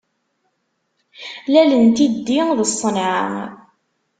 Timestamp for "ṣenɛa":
2.79-3.23